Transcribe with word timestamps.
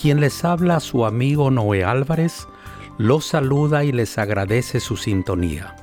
Quien 0.00 0.18
les 0.20 0.46
habla, 0.46 0.80
su 0.80 1.04
amigo 1.04 1.50
Noé 1.50 1.84
Álvarez, 1.84 2.48
los 2.96 3.26
saluda 3.26 3.84
y 3.84 3.92
les 3.92 4.16
agradece 4.16 4.80
su 4.80 4.96
sintonía. 4.96 5.76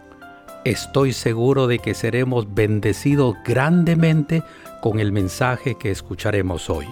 Estoy 0.66 1.14
seguro 1.14 1.68
de 1.68 1.78
que 1.78 1.94
seremos 1.94 2.52
bendecidos 2.52 3.36
grandemente 3.46 4.42
con 4.82 5.00
el 5.00 5.12
mensaje 5.12 5.76
que 5.76 5.92
escucharemos 5.92 6.68
hoy. 6.68 6.88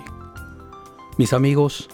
Mis 1.18 1.34
amigos, 1.34 1.90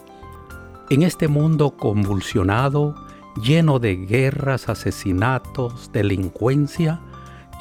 en 0.90 1.02
este 1.02 1.30
mundo 1.30 1.78
convulsionado, 1.78 2.94
lleno 3.42 3.80
de 3.80 3.96
guerras, 3.96 4.68
asesinatos, 4.68 5.94
delincuencia, 5.94 7.00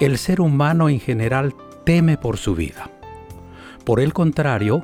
el 0.01 0.19
ser 0.19 0.41
humano 0.41 0.89
en 0.89 0.99
general 0.99 1.55
teme 1.85 2.17
por 2.17 2.37
su 2.37 2.57
vida. 2.57 2.91
Por 3.85 4.01
el 4.01 4.13
contrario, 4.13 4.83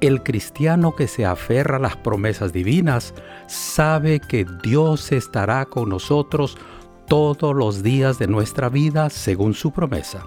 el 0.00 0.22
cristiano 0.22 0.94
que 0.94 1.08
se 1.08 1.24
aferra 1.24 1.76
a 1.76 1.80
las 1.80 1.96
promesas 1.96 2.52
divinas 2.52 3.14
sabe 3.46 4.20
que 4.20 4.46
Dios 4.62 5.12
estará 5.12 5.64
con 5.66 5.88
nosotros 5.88 6.58
todos 7.06 7.54
los 7.54 7.82
días 7.82 8.18
de 8.18 8.26
nuestra 8.26 8.68
vida 8.68 9.10
según 9.10 9.54
su 9.54 9.70
promesa. 9.70 10.26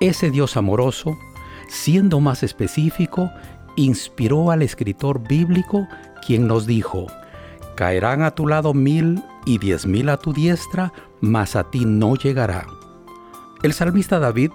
Ese 0.00 0.30
Dios 0.30 0.56
amoroso, 0.56 1.16
siendo 1.68 2.20
más 2.20 2.42
específico, 2.42 3.30
inspiró 3.76 4.50
al 4.50 4.62
escritor 4.62 5.26
bíblico 5.26 5.86
quien 6.26 6.46
nos 6.46 6.66
dijo, 6.66 7.06
caerán 7.76 8.22
a 8.22 8.32
tu 8.32 8.46
lado 8.46 8.74
mil 8.74 9.22
y 9.46 9.58
diez 9.58 9.86
mil 9.86 10.08
a 10.08 10.16
tu 10.16 10.32
diestra, 10.32 10.92
mas 11.20 11.54
a 11.54 11.70
ti 11.70 11.84
no 11.84 12.16
llegará. 12.16 12.66
El 13.62 13.72
salmista 13.72 14.18
David 14.18 14.50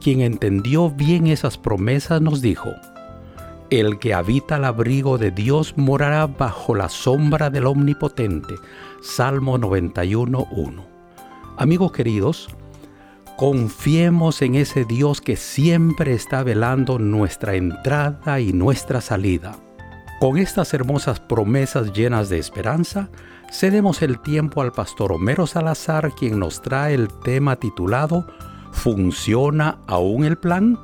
quien 0.00 0.20
entendió 0.20 0.90
bien 0.90 1.26
esas 1.28 1.56
promesas 1.56 2.20
nos 2.20 2.42
dijo, 2.42 2.74
El 3.80 3.98
que 3.98 4.14
habita 4.14 4.54
al 4.54 4.66
abrigo 4.66 5.18
de 5.18 5.32
Dios 5.32 5.74
morará 5.76 6.28
bajo 6.28 6.76
la 6.76 6.88
sombra 6.88 7.50
del 7.50 7.66
Omnipotente. 7.66 8.54
Salmo 9.02 9.58
91.1. 9.58 10.86
Amigos 11.56 11.90
queridos, 11.90 12.48
confiemos 13.36 14.42
en 14.42 14.54
ese 14.54 14.84
Dios 14.84 15.20
que 15.20 15.34
siempre 15.34 16.14
está 16.14 16.44
velando 16.44 17.00
nuestra 17.00 17.56
entrada 17.56 18.38
y 18.38 18.52
nuestra 18.52 19.00
salida. 19.00 19.56
Con 20.20 20.38
estas 20.38 20.72
hermosas 20.72 21.18
promesas 21.18 21.92
llenas 21.92 22.28
de 22.28 22.38
esperanza, 22.38 23.10
cedemos 23.50 24.02
el 24.02 24.20
tiempo 24.20 24.62
al 24.62 24.70
pastor 24.70 25.10
Homero 25.10 25.48
Salazar, 25.48 26.12
quien 26.12 26.38
nos 26.38 26.62
trae 26.62 26.94
el 26.94 27.08
tema 27.24 27.56
titulado 27.56 28.24
¿Funciona 28.70 29.78
aún 29.88 30.24
el 30.24 30.38
plan? 30.38 30.78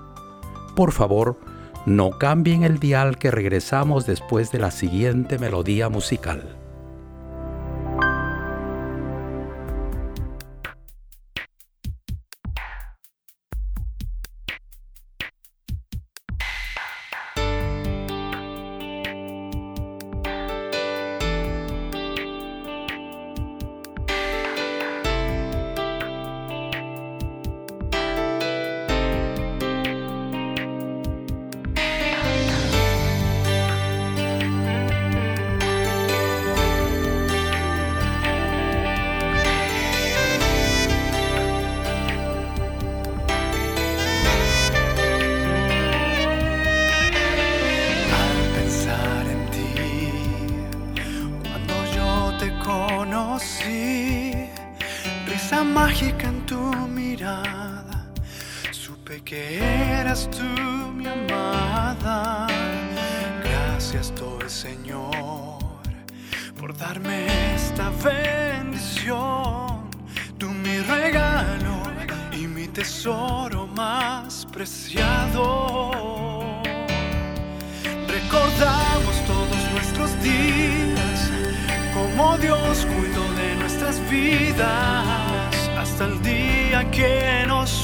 Por 0.75 0.91
favor, 0.91 1.38
no 1.86 2.10
cambien 2.10 2.62
el 2.62 2.78
dial 2.78 3.18
que 3.18 3.30
regresamos 3.30 4.06
después 4.06 4.52
de 4.52 4.58
la 4.58 4.70
siguiente 4.70 5.38
melodía 5.38 5.88
musical. 5.88 6.59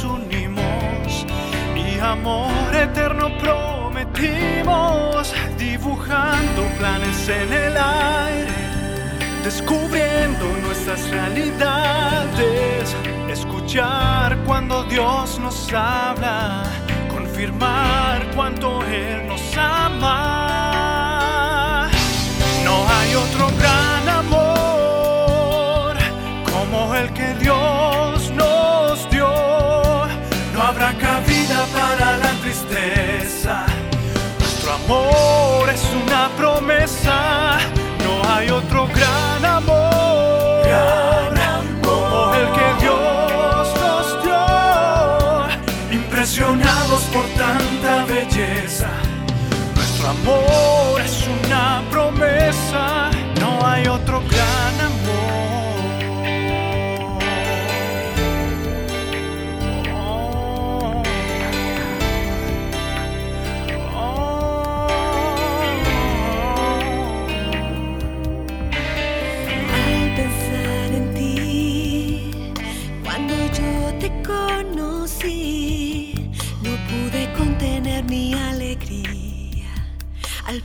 Unimos 0.04 1.26
y 1.74 1.98
amor 2.00 2.74
eterno 2.74 3.30
prometimos, 3.38 5.32
dibujando 5.58 6.62
planes 6.78 7.28
en 7.28 7.52
el 7.52 7.76
aire, 7.76 8.52
descubriendo 9.44 10.47
nuestras 10.62 11.08
realidades, 11.10 12.97
escuchar 13.28 14.38
cuando 14.47 14.84
Dios 14.84 15.38
nos 15.38 15.72
habla, 15.72 16.64
confirmar 17.08 18.26
cuánto 18.34 18.82
Él 18.84 19.26
nos 19.28 19.56
ama. 19.56 20.26
No 22.64 22.88
hay 22.88 23.14
otro 23.14 23.50
gran 23.58 24.08
amor 24.08 25.97
como 26.50 26.94
el 26.94 27.12
que 27.12 27.34
Dios 27.34 27.75
amor 34.86 35.69
es 35.69 35.82
una 36.04 36.28
promesa, 36.36 37.58
no 38.04 38.30
hay 38.30 38.50
otro 38.50 38.86
gran 38.86 39.44
amor, 39.44 40.64
como 41.82 42.34
el 42.34 42.47
que 42.52 42.84
Dios 42.84 43.69
nos 43.80 44.22
dio, 44.22 45.98
impresionados 45.98 47.02
por 47.12 47.24
tanta 47.36 48.04
belleza. 48.04 48.88
Nuestro 49.74 50.09
amor 50.10 50.66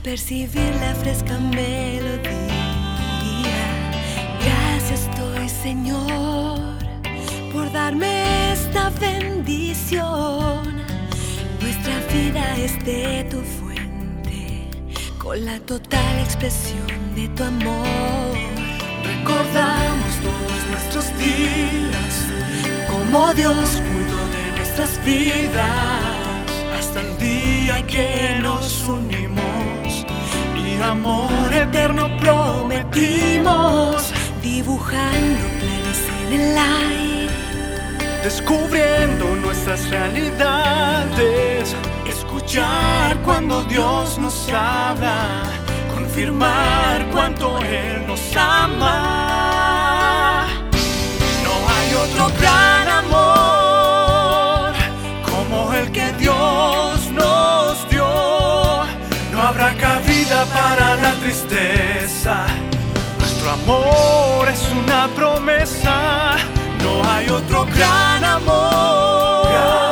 percibir 0.02 0.74
la 0.80 0.94
fresca 0.96 1.38
melodía. 1.38 2.22
Gracias 4.40 5.08
doy 5.16 5.48
Señor 5.48 6.58
por 7.52 7.70
darme 7.72 8.52
esta 8.52 8.90
bendición. 8.90 10.82
Nuestra 11.60 11.94
vida 12.12 12.56
es 12.56 12.84
de 12.84 13.24
tu 13.30 13.40
fuente, 13.42 14.68
con 15.18 15.44
la 15.44 15.58
total 15.60 16.18
expresión 16.18 17.14
de 17.14 17.28
tu 17.28 17.44
amor. 17.44 18.36
Recordamos 19.04 20.16
todos 20.20 20.66
nuestros 20.70 21.18
días, 21.18 22.26
como 22.90 23.32
Dios 23.34 23.80
cuidó 23.88 24.20
de 24.34 24.56
nuestras 24.56 25.04
vidas, 25.04 26.48
hasta 26.76 27.00
el 27.00 27.18
día 27.18 27.86
que 27.86 28.38
nos 28.40 28.88
unimos 28.88 29.31
amor 30.82 31.52
eterno 31.52 32.16
prometimos, 32.18 34.12
dibujando 34.42 35.44
planes 35.60 36.00
en 36.22 36.32
el 36.40 36.58
aire, 36.58 37.34
descubriendo 38.22 39.36
nuestras 39.36 39.88
realidades, 39.90 41.76
escuchar 42.06 43.16
cuando 43.22 43.64
Dios 43.64 44.18
nos 44.18 44.48
habla 44.48 45.42
confirmar 46.12 47.08
cuánto 47.10 47.58
Él 47.62 48.06
nos 48.06 48.36
ama. 48.36 50.46
No 51.42 51.52
hay 51.70 51.94
otro 51.94 52.30
gran 52.38 52.88
amor 52.88 53.61
para 60.46 60.96
la 60.96 61.12
tristeza. 61.14 62.46
Nuestro 63.18 63.50
amor 63.50 64.48
es 64.48 64.62
una 64.72 65.08
promesa. 65.14 66.36
No 66.82 67.02
hay 67.10 67.28
otro 67.28 67.66
gran 67.66 68.24
amor 68.24 69.91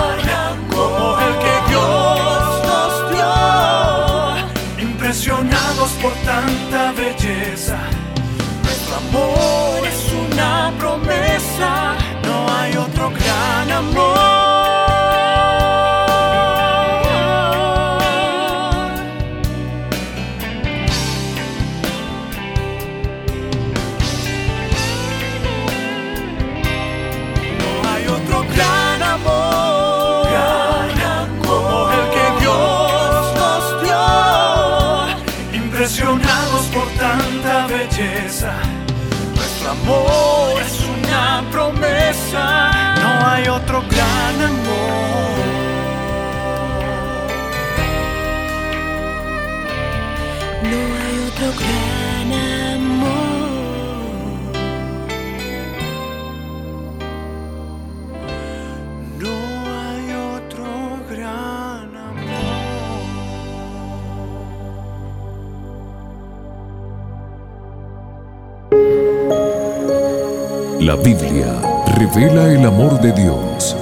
La 70.91 70.97
Biblia 70.97 71.85
revela 71.97 72.53
el 72.53 72.67
amor 72.67 73.01
de 73.01 73.13
Dios. 73.13 73.77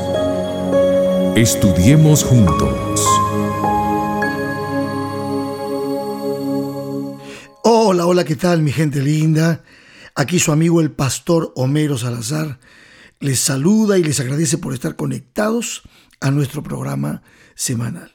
Estudiemos 1.34 2.22
juntos. 2.22 3.00
Hola, 7.64 8.04
hola, 8.04 8.24
¿qué 8.24 8.36
tal 8.36 8.60
mi 8.60 8.72
gente 8.72 9.00
linda? 9.00 9.64
Aquí 10.14 10.38
su 10.38 10.52
amigo 10.52 10.82
el 10.82 10.90
pastor 10.90 11.50
Homero 11.56 11.96
Salazar 11.96 12.60
les 13.20 13.40
saluda 13.40 13.96
y 13.96 14.04
les 14.04 14.20
agradece 14.20 14.58
por 14.58 14.74
estar 14.74 14.94
conectados 14.94 15.84
a 16.20 16.30
nuestro 16.30 16.62
programa 16.62 17.22
semanal. 17.54 18.12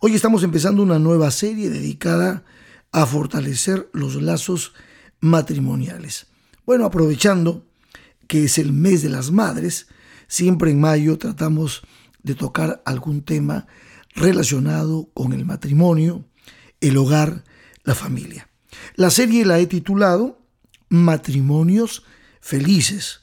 Hoy 0.00 0.14
estamos 0.14 0.42
empezando 0.42 0.82
una 0.82 0.98
nueva 0.98 1.30
serie 1.30 1.70
dedicada 1.70 2.44
a 2.92 3.06
fortalecer 3.06 3.88
los 3.94 4.20
lazos 4.20 4.74
matrimoniales. 5.20 6.26
Bueno, 6.66 6.84
aprovechando 6.84 7.65
que 8.26 8.44
es 8.44 8.58
el 8.58 8.72
mes 8.72 9.02
de 9.02 9.08
las 9.08 9.30
madres, 9.30 9.86
siempre 10.28 10.70
en 10.70 10.80
mayo 10.80 11.18
tratamos 11.18 11.82
de 12.22 12.34
tocar 12.34 12.82
algún 12.84 13.22
tema 13.22 13.66
relacionado 14.14 15.10
con 15.14 15.32
el 15.32 15.44
matrimonio, 15.44 16.24
el 16.80 16.96
hogar, 16.96 17.44
la 17.84 17.94
familia. 17.94 18.48
La 18.96 19.10
serie 19.10 19.44
la 19.44 19.58
he 19.58 19.66
titulado 19.66 20.40
Matrimonios 20.88 22.04
Felices. 22.40 23.20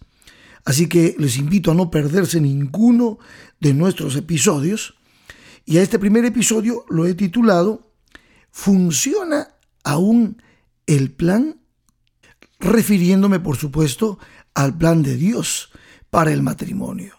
Así 0.66 0.88
que 0.88 1.16
les 1.18 1.38
invito 1.38 1.72
a 1.72 1.76
no 1.76 1.92
perderse 1.92 2.40
ninguno 2.40 3.20
de 3.60 3.74
nuestros 3.74 4.16
episodios. 4.16 4.96
Y 5.66 5.78
a 5.78 5.82
este 5.82 6.00
primer 6.00 6.26
episodio 6.26 6.86
lo 6.90 7.06
he 7.06 7.14
titulado 7.14 7.92
¿Funciona 8.52 9.56
aún 9.84 10.42
el 10.86 11.12
plan? 11.12 11.60
Refiriéndome, 12.60 13.40
por 13.40 13.58
supuesto, 13.58 14.20
al 14.54 14.78
plan 14.78 15.04
de 15.04 15.16
Dios 15.16 15.72
para 16.10 16.32
el 16.32 16.44
matrimonio. 16.44 17.16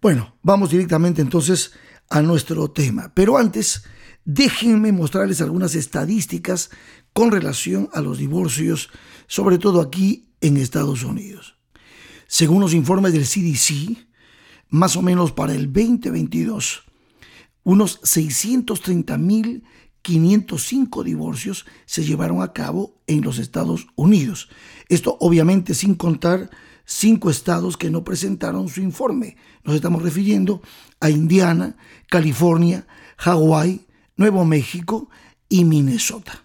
Bueno, 0.00 0.36
vamos 0.42 0.70
directamente 0.70 1.22
entonces 1.22 1.72
a 2.10 2.22
nuestro 2.22 2.70
tema. 2.70 3.12
Pero 3.14 3.38
antes, 3.38 3.84
déjenme 4.24 4.92
mostrarles 4.92 5.40
algunas 5.40 5.74
estadísticas 5.74 6.70
con 7.12 7.30
relación 7.30 7.88
a 7.94 8.00
los 8.00 8.18
divorcios, 8.18 8.90
sobre 9.26 9.58
todo 9.58 9.80
aquí 9.80 10.28
en 10.40 10.56
Estados 10.58 11.02
Unidos. 11.02 11.56
Según 12.26 12.60
los 12.60 12.74
informes 12.74 13.12
del 13.12 13.24
CDC, 13.24 14.06
más 14.68 14.96
o 14.96 15.02
menos 15.02 15.32
para 15.32 15.54
el 15.54 15.72
2022, 15.72 16.82
unos 17.62 18.00
630.505 20.06 21.04
divorcios 21.04 21.66
se 21.84 22.04
llevaron 22.04 22.42
a 22.42 22.52
cabo 22.52 22.96
en 23.06 23.22
los 23.22 23.38
Estados 23.38 23.86
Unidos. 23.94 24.48
Esto 24.88 25.16
obviamente 25.20 25.74
sin 25.74 25.94
contar 25.94 26.50
cinco 26.84 27.30
estados 27.30 27.76
que 27.76 27.90
no 27.90 28.02
presentaron 28.04 28.68
su 28.68 28.80
informe. 28.80 29.36
Nos 29.64 29.74
estamos 29.74 30.02
refiriendo 30.02 30.62
a 31.00 31.10
Indiana, 31.10 31.76
California, 32.08 32.86
Hawái, 33.18 33.86
Nuevo 34.16 34.44
México 34.44 35.10
y 35.48 35.64
Minnesota. 35.64 36.44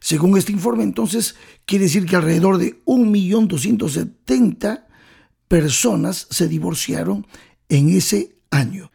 Según 0.00 0.38
este 0.38 0.52
informe, 0.52 0.84
entonces, 0.84 1.34
quiere 1.66 1.84
decir 1.84 2.06
que 2.06 2.16
alrededor 2.16 2.56
de 2.58 2.82
1.270.000 2.84 4.84
personas 5.48 6.26
se 6.30 6.48
divorciaron 6.48 7.26
en 7.68 7.90
ese 7.90 8.36
año. 8.50 8.90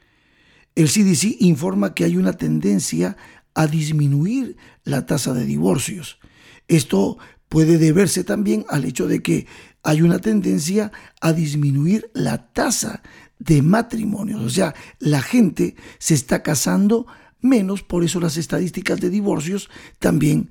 El 0.75 0.88
CDC 0.88 1.41
informa 1.41 1.93
que 1.93 2.05
hay 2.05 2.17
una 2.17 2.33
tendencia 2.33 3.15
a 3.55 3.67
disminuir 3.67 4.57
la 4.83 5.05
tasa 5.05 5.33
de 5.33 5.45
divorcios. 5.45 6.19
Esto 6.67 7.17
puede 7.50 7.77
deberse 7.77 8.24
también 8.24 8.65
al 8.69 8.86
hecho 8.86 9.07
de 9.07 9.22
que 9.22 9.48
hay 9.83 10.01
una 10.01 10.19
tendencia 10.19 10.91
a 11.22 11.33
disminuir 11.33 12.10
la 12.13 12.51
tasa 12.51 13.03
de 13.38 13.62
matrimonios. 13.62 14.41
O 14.41 14.50
sea, 14.50 14.74
la 15.00 15.22
gente 15.22 15.75
se 16.00 16.13
está 16.13 16.41
casando 16.41 17.05
menos, 17.41 17.83
por 17.83 18.03
eso 18.03 18.19
las 18.19 18.38
estadísticas 18.38 19.00
de 19.01 19.10
divorcios 19.10 19.69
también 20.00 20.50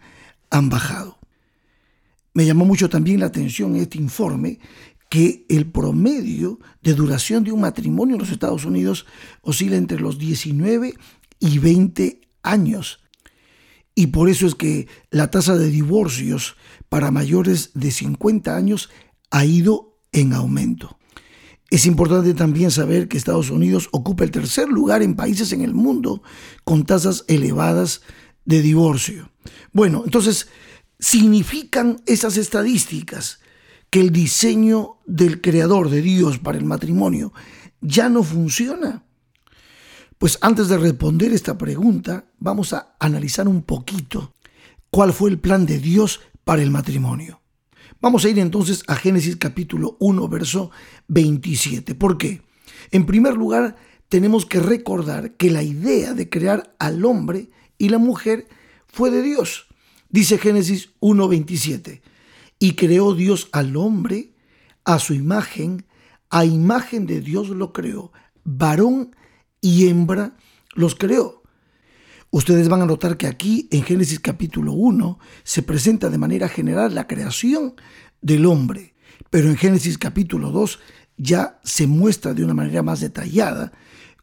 han 0.50 0.68
bajado. 0.68 1.18
Me 2.34 2.46
llamó 2.46 2.64
mucho 2.64 2.88
también 2.88 3.20
la 3.20 3.26
atención 3.26 3.76
este 3.76 3.98
informe 3.98 4.58
que 5.08 5.44
el 5.48 5.66
promedio 5.66 6.58
de 6.82 6.94
duración 6.94 7.44
de 7.44 7.52
un 7.52 7.60
matrimonio 7.60 8.14
en 8.14 8.20
los 8.20 8.30
Estados 8.30 8.64
Unidos 8.64 9.06
oscila 9.42 9.76
entre 9.76 10.00
los 10.00 10.18
19 10.18 10.94
y 11.38 11.58
20 11.58 12.21
años. 12.42 13.00
Y 13.94 14.08
por 14.08 14.28
eso 14.28 14.46
es 14.46 14.54
que 14.54 14.88
la 15.10 15.30
tasa 15.30 15.56
de 15.56 15.68
divorcios 15.68 16.56
para 16.88 17.10
mayores 17.10 17.70
de 17.74 17.90
50 17.90 18.56
años 18.56 18.90
ha 19.30 19.44
ido 19.44 19.98
en 20.12 20.32
aumento. 20.32 20.98
Es 21.70 21.86
importante 21.86 22.34
también 22.34 22.70
saber 22.70 23.08
que 23.08 23.16
Estados 23.16 23.48
Unidos 23.48 23.88
ocupa 23.92 24.24
el 24.24 24.30
tercer 24.30 24.68
lugar 24.68 25.02
en 25.02 25.14
países 25.14 25.52
en 25.52 25.62
el 25.62 25.72
mundo 25.72 26.22
con 26.64 26.84
tasas 26.84 27.24
elevadas 27.28 28.02
de 28.44 28.60
divorcio. 28.60 29.30
Bueno, 29.72 30.02
entonces, 30.04 30.48
¿significan 30.98 32.02
esas 32.04 32.36
estadísticas 32.36 33.40
que 33.88 34.00
el 34.00 34.10
diseño 34.10 34.98
del 35.06 35.40
creador 35.40 35.88
de 35.88 36.02
Dios 36.02 36.38
para 36.38 36.58
el 36.58 36.64
matrimonio 36.64 37.32
ya 37.80 38.10
no 38.10 38.22
funciona? 38.22 39.04
Pues 40.22 40.38
antes 40.40 40.68
de 40.68 40.78
responder 40.78 41.32
esta 41.32 41.58
pregunta, 41.58 42.26
vamos 42.38 42.72
a 42.72 42.94
analizar 43.00 43.48
un 43.48 43.64
poquito 43.64 44.36
cuál 44.88 45.12
fue 45.12 45.30
el 45.30 45.40
plan 45.40 45.66
de 45.66 45.80
Dios 45.80 46.20
para 46.44 46.62
el 46.62 46.70
matrimonio. 46.70 47.40
Vamos 48.00 48.24
a 48.24 48.28
ir 48.28 48.38
entonces 48.38 48.84
a 48.86 48.94
Génesis 48.94 49.34
capítulo 49.34 49.96
1, 49.98 50.28
verso 50.28 50.70
27. 51.08 51.96
¿Por 51.96 52.18
qué? 52.18 52.40
En 52.92 53.04
primer 53.04 53.34
lugar, 53.34 53.74
tenemos 54.08 54.46
que 54.46 54.60
recordar 54.60 55.32
que 55.32 55.50
la 55.50 55.64
idea 55.64 56.14
de 56.14 56.28
crear 56.28 56.72
al 56.78 57.04
hombre 57.04 57.50
y 57.76 57.88
la 57.88 57.98
mujer 57.98 58.46
fue 58.86 59.10
de 59.10 59.22
Dios. 59.22 59.66
Dice 60.08 60.38
Génesis 60.38 60.90
1.27, 61.00 62.00
y 62.60 62.76
creó 62.76 63.14
Dios 63.16 63.48
al 63.50 63.76
hombre 63.76 64.34
a 64.84 65.00
su 65.00 65.14
imagen, 65.14 65.84
a 66.30 66.44
imagen 66.44 67.08
de 67.08 67.20
Dios 67.20 67.48
lo 67.48 67.72
creó, 67.72 68.12
varón 68.44 69.16
y 69.62 69.88
hembra 69.88 70.36
los 70.74 70.94
creó. 70.94 71.42
Ustedes 72.30 72.68
van 72.68 72.82
a 72.82 72.86
notar 72.86 73.16
que 73.16 73.26
aquí 73.26 73.68
en 73.70 73.82
Génesis 73.82 74.20
capítulo 74.20 74.72
1 74.72 75.18
se 75.44 75.62
presenta 75.62 76.10
de 76.10 76.18
manera 76.18 76.48
general 76.48 76.94
la 76.94 77.06
creación 77.06 77.74
del 78.20 78.44
hombre, 78.44 78.94
pero 79.30 79.48
en 79.48 79.56
Génesis 79.56 79.96
capítulo 79.96 80.50
2 80.50 80.78
ya 81.16 81.60
se 81.62 81.86
muestra 81.86 82.34
de 82.34 82.44
una 82.44 82.54
manera 82.54 82.82
más 82.82 83.00
detallada 83.00 83.72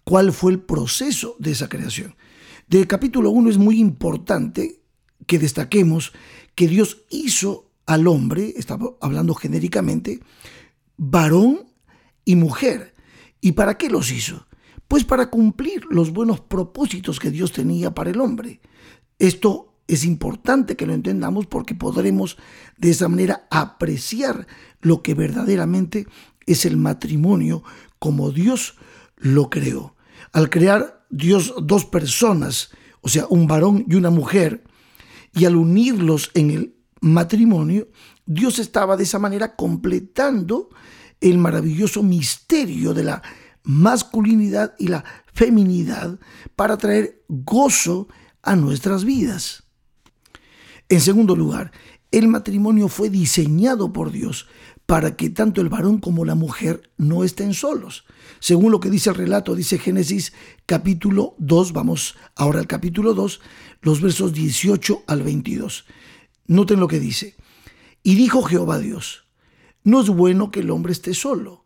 cuál 0.04 0.34
fue 0.34 0.52
el 0.52 0.60
proceso 0.60 1.36
de 1.40 1.52
esa 1.52 1.70
creación. 1.70 2.16
Del 2.68 2.88
capítulo 2.88 3.30
1 3.30 3.52
es 3.52 3.58
muy 3.58 3.80
importante 3.80 4.82
que 5.26 5.40
destaquemos 5.40 6.12
que 6.56 6.68
Dios 6.68 7.06
hizo 7.10 7.72
al 7.86 8.08
hombre, 8.08 8.54
estamos 8.58 8.94
hablando 9.02 9.34
genéricamente, 9.36 10.20
varón 10.98 11.70
y 12.26 12.36
mujer. 12.36 12.96
¿Y 13.40 13.54
para 13.54 13.78
qué 13.78 13.90
los 13.90 14.12
hizo? 14.12 14.49
Pues 14.90 15.06
para 15.06 15.30
cumplir 15.30 15.86
los 15.92 16.12
buenos 16.12 16.42
propósitos 16.42 17.20
que 17.20 17.30
Dios 17.30 17.52
tenía 17.52 17.94
para 17.94 18.10
el 18.10 18.20
hombre. 18.20 18.60
Esto 19.20 19.76
es 19.88 20.04
importante 20.04 20.76
que 20.76 20.88
lo 20.88 20.96
entendamos 20.96 21.46
porque 21.46 21.76
podremos 21.76 22.38
de 22.76 22.90
esa 22.90 23.08
manera 23.08 23.48
apreciar 23.52 24.48
lo 24.82 25.04
que 25.04 25.14
verdaderamente 25.14 26.08
es 26.48 26.66
el 26.66 26.76
matrimonio 26.76 27.64
como 28.00 28.32
Dios 28.32 28.78
lo 29.16 29.52
creó. 29.52 29.96
Al 30.32 30.50
crear 30.50 31.06
Dios 31.12 31.54
dos 31.62 31.86
personas, 31.86 32.72
o 33.02 33.10
sea, 33.10 33.28
un 33.30 33.46
varón 33.46 33.86
y 33.88 33.94
una 33.94 34.10
mujer, 34.10 34.64
y 35.36 35.46
al 35.46 35.56
unirlos 35.56 36.32
en 36.34 36.50
el 36.50 36.76
matrimonio, 37.00 37.90
Dios 38.26 38.58
estaba 38.58 38.98
de 38.98 39.04
esa 39.04 39.20
manera 39.20 39.56
completando 39.56 40.70
el 41.22 41.38
maravilloso 41.38 42.02
misterio 42.02 42.96
de 42.96 43.04
la 43.04 43.22
masculinidad 43.70 44.74
y 44.80 44.88
la 44.88 45.06
feminidad 45.32 46.20
para 46.56 46.76
traer 46.78 47.24
gozo 47.28 48.08
a 48.42 48.56
nuestras 48.56 49.06
vidas. 49.06 49.62
En 50.90 51.00
segundo 51.00 51.36
lugar, 51.36 51.72
el 52.10 52.28
matrimonio 52.28 52.88
fue 52.88 53.12
diseñado 53.12 53.94
por 53.94 54.12
Dios 54.12 54.48
para 54.88 55.16
que 55.16 55.30
tanto 55.30 55.62
el 55.62 55.70
varón 55.70 56.00
como 56.00 56.26
la 56.26 56.34
mujer 56.34 56.90
no 56.98 57.24
estén 57.24 57.54
solos. 57.54 58.06
Según 58.40 58.72
lo 58.72 58.80
que 58.80 58.90
dice 58.90 59.12
el 59.12 59.16
relato, 59.18 59.54
dice 59.54 59.78
Génesis 59.78 60.34
capítulo 60.66 61.36
2, 61.38 61.72
vamos 61.72 62.18
ahora 62.36 62.60
al 62.60 62.66
capítulo 62.66 63.14
2, 63.14 63.40
los 63.84 64.02
versos 64.02 64.34
18 64.34 65.04
al 65.06 65.22
22. 65.22 65.86
Noten 66.48 66.80
lo 66.80 66.88
que 66.88 67.00
dice. 67.00 67.36
Y 68.02 68.16
dijo 68.16 68.42
Jehová 68.42 68.80
Dios, 68.80 69.26
no 69.84 70.02
es 70.02 70.10
bueno 70.10 70.50
que 70.50 70.62
el 70.62 70.72
hombre 70.72 70.92
esté 70.92 71.14
solo, 71.14 71.66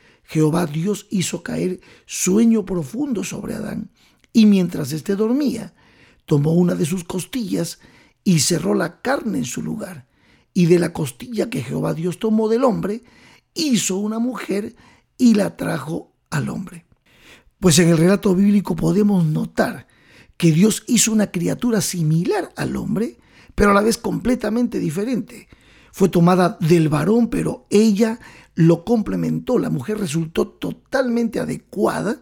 Jehová 0.23 0.65
Dios 0.65 1.07
hizo 1.09 1.43
caer 1.43 1.81
sueño 2.05 2.65
profundo 2.65 3.23
sobre 3.23 3.55
Adán, 3.55 3.89
y 4.33 4.45
mientras 4.45 4.91
éste 4.93 5.15
dormía, 5.15 5.73
tomó 6.25 6.53
una 6.53 6.75
de 6.75 6.85
sus 6.85 7.03
costillas 7.03 7.79
y 8.23 8.39
cerró 8.39 8.73
la 8.73 9.01
carne 9.01 9.39
en 9.39 9.45
su 9.45 9.61
lugar. 9.61 10.07
Y 10.53 10.65
de 10.65 10.79
la 10.79 10.93
costilla 10.93 11.49
que 11.49 11.63
Jehová 11.63 11.93
Dios 11.93 12.19
tomó 12.19 12.47
del 12.47 12.63
hombre, 12.63 13.03
hizo 13.53 13.97
una 13.97 14.19
mujer 14.19 14.75
y 15.17 15.33
la 15.33 15.55
trajo 15.57 16.13
al 16.29 16.49
hombre. 16.49 16.85
Pues 17.59 17.77
en 17.79 17.89
el 17.89 17.97
relato 17.97 18.33
bíblico 18.33 18.75
podemos 18.75 19.25
notar 19.25 19.87
que 20.37 20.51
Dios 20.51 20.83
hizo 20.87 21.11
una 21.11 21.29
criatura 21.31 21.81
similar 21.81 22.51
al 22.55 22.75
hombre, 22.75 23.17
pero 23.53 23.71
a 23.71 23.73
la 23.73 23.81
vez 23.81 23.97
completamente 23.97 24.79
diferente. 24.79 25.47
Fue 25.91 26.09
tomada 26.09 26.57
del 26.59 26.89
varón, 26.89 27.29
pero 27.29 27.67
ella 27.69 28.19
lo 28.55 28.83
complementó. 28.85 29.59
La 29.59 29.69
mujer 29.69 29.97
resultó 29.97 30.47
totalmente 30.47 31.39
adecuada 31.39 32.21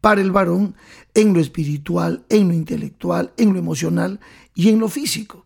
para 0.00 0.20
el 0.20 0.30
varón 0.30 0.74
en 1.14 1.34
lo 1.34 1.40
espiritual, 1.40 2.24
en 2.28 2.48
lo 2.48 2.54
intelectual, 2.54 3.32
en 3.36 3.52
lo 3.52 3.58
emocional 3.58 4.20
y 4.54 4.68
en 4.68 4.78
lo 4.78 4.88
físico. 4.88 5.44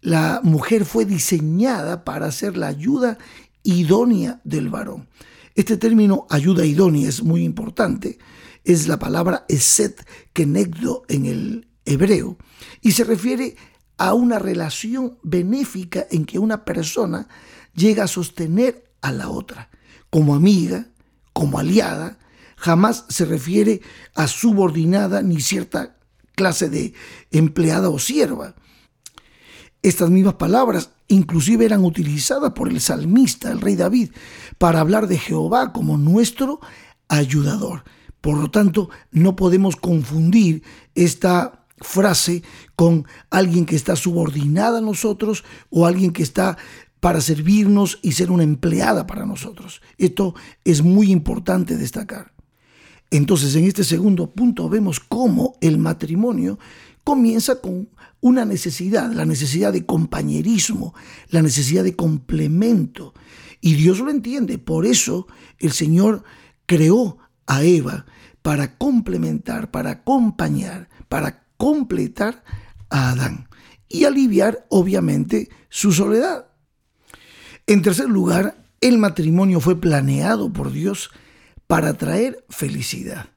La 0.00 0.40
mujer 0.42 0.84
fue 0.84 1.04
diseñada 1.04 2.04
para 2.04 2.30
ser 2.32 2.56
la 2.56 2.68
ayuda 2.68 3.18
idónea 3.62 4.40
del 4.44 4.68
varón. 4.68 5.08
Este 5.54 5.76
término 5.76 6.26
ayuda 6.30 6.64
idónea 6.64 7.08
es 7.08 7.22
muy 7.22 7.44
importante. 7.44 8.18
Es 8.64 8.88
la 8.88 8.98
palabra 8.98 9.44
eset 9.48 10.06
kenegdo 10.32 11.02
en 11.08 11.26
el 11.26 11.68
hebreo 11.84 12.38
y 12.80 12.92
se 12.92 13.04
refiere 13.04 13.56
a 13.98 14.14
una 14.14 14.38
relación 14.38 15.18
benéfica 15.22 16.06
en 16.10 16.24
que 16.24 16.38
una 16.38 16.64
persona 16.64 17.28
llega 17.74 18.04
a 18.04 18.08
sostener 18.08 18.89
a 19.02 19.12
la 19.12 19.28
otra. 19.28 19.70
Como 20.10 20.34
amiga, 20.34 20.88
como 21.32 21.58
aliada, 21.58 22.18
jamás 22.56 23.06
se 23.08 23.24
refiere 23.24 23.80
a 24.14 24.26
subordinada 24.26 25.22
ni 25.22 25.40
cierta 25.40 25.96
clase 26.34 26.68
de 26.68 26.94
empleada 27.30 27.90
o 27.90 27.98
sierva. 27.98 28.54
Estas 29.82 30.10
mismas 30.10 30.34
palabras 30.34 30.90
inclusive 31.10 31.64
eran 31.64 31.84
utilizadas 31.84 32.52
por 32.52 32.68
el 32.68 32.80
salmista, 32.80 33.50
el 33.50 33.60
rey 33.60 33.74
David, 33.74 34.10
para 34.58 34.80
hablar 34.80 35.08
de 35.08 35.18
Jehová 35.18 35.72
como 35.72 35.98
nuestro 35.98 36.60
ayudador. 37.08 37.82
Por 38.20 38.38
lo 38.38 38.50
tanto, 38.50 38.90
no 39.10 39.34
podemos 39.34 39.76
confundir 39.76 40.62
esta 40.94 41.66
frase 41.78 42.42
con 42.76 43.06
alguien 43.30 43.66
que 43.66 43.74
está 43.74 43.96
subordinada 43.96 44.78
a 44.78 44.82
nosotros 44.82 45.44
o 45.70 45.86
alguien 45.86 46.12
que 46.12 46.22
está 46.22 46.58
para 47.00 47.20
servirnos 47.20 47.98
y 48.02 48.12
ser 48.12 48.30
una 48.30 48.42
empleada 48.42 49.06
para 49.06 49.26
nosotros. 49.26 49.80
Esto 49.98 50.34
es 50.64 50.82
muy 50.82 51.10
importante 51.10 51.76
destacar. 51.76 52.32
Entonces, 53.10 53.56
en 53.56 53.64
este 53.64 53.82
segundo 53.82 54.30
punto 54.30 54.68
vemos 54.68 55.00
cómo 55.00 55.56
el 55.60 55.78
matrimonio 55.78 56.58
comienza 57.02 57.60
con 57.60 57.88
una 58.20 58.44
necesidad, 58.44 59.10
la 59.12 59.24
necesidad 59.24 59.72
de 59.72 59.86
compañerismo, 59.86 60.94
la 61.28 61.42
necesidad 61.42 61.82
de 61.82 61.96
complemento. 61.96 63.14
Y 63.60 63.74
Dios 63.74 63.98
lo 63.98 64.10
entiende. 64.10 64.58
Por 64.58 64.86
eso 64.86 65.26
el 65.58 65.72
Señor 65.72 66.22
creó 66.66 67.18
a 67.46 67.64
Eva 67.64 68.06
para 68.42 68.76
complementar, 68.76 69.70
para 69.70 69.90
acompañar, 69.90 70.88
para 71.08 71.46
completar 71.56 72.44
a 72.90 73.10
Adán 73.10 73.48
y 73.88 74.04
aliviar 74.04 74.66
obviamente 74.68 75.48
su 75.68 75.92
soledad. 75.92 76.49
En 77.70 77.82
tercer 77.82 78.08
lugar, 78.08 78.64
el 78.80 78.98
matrimonio 78.98 79.60
fue 79.60 79.80
planeado 79.80 80.52
por 80.52 80.72
Dios 80.72 81.12
para 81.68 81.94
traer 81.94 82.44
felicidad. 82.48 83.28